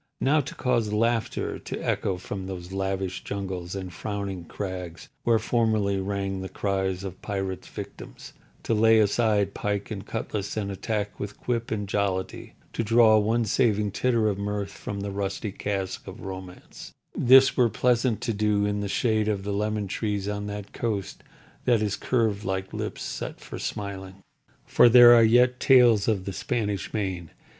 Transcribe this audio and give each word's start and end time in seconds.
Now 0.19 0.41
to 0.41 0.55
cause 0.55 0.91
laughter 0.91 1.59
to 1.59 1.77
echo 1.79 2.17
from 2.17 2.47
those 2.47 2.71
lavish 2.71 3.23
jungles 3.23 3.75
and 3.75 3.93
frowning 3.93 4.45
crags 4.45 5.09
where 5.25 5.37
formerly 5.37 5.99
rang 5.99 6.41
the 6.41 6.49
cries 6.49 7.03
of 7.03 7.21
pirates' 7.21 7.67
victims; 7.67 8.33
to 8.63 8.73
lay 8.73 8.97
aside 8.97 9.53
pike 9.53 9.91
and 9.91 10.03
cutlass 10.03 10.57
and 10.57 10.71
attack 10.71 11.19
with 11.19 11.37
quip 11.37 11.69
and 11.69 11.87
jollity; 11.87 12.55
to 12.73 12.83
draw 12.83 13.19
one 13.19 13.45
saving 13.45 13.91
titter 13.91 14.27
of 14.27 14.39
mirth 14.39 14.71
from 14.71 15.01
the 15.01 15.11
rusty 15.11 15.51
casque 15.51 16.07
of 16.07 16.21
Romance—this 16.25 17.55
were 17.55 17.69
pleasant 17.69 18.21
to 18.21 18.33
do 18.33 18.65
in 18.65 18.79
the 18.79 18.87
shade 18.89 19.27
of 19.27 19.43
the 19.43 19.53
lemon 19.53 19.87
trees 19.87 20.27
on 20.27 20.47
that 20.47 20.73
coast 20.73 21.21
that 21.65 21.83
is 21.83 21.95
curved 21.95 22.43
like 22.43 22.73
lips 22.73 23.03
set 23.03 23.39
for 23.39 23.59
smiling. 23.59 24.15
For 24.65 24.89
there 24.89 25.13
are 25.13 25.23
yet 25.23 25.59
tales 25.59 26.07
of 26.07 26.25
the 26.25 26.33
Spanish 26.33 26.91
Main. 26.91 27.29